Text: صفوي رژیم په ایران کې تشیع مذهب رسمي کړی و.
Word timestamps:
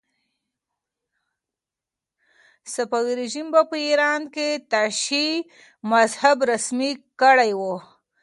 صفوي 2.73 3.13
رژیم 3.21 3.47
په 3.69 3.77
ایران 3.87 4.21
کې 4.33 4.47
تشیع 4.71 5.33
مذهب 5.91 6.37
رسمي 6.51 6.91
کړی 7.21 7.51
و. 7.59 7.61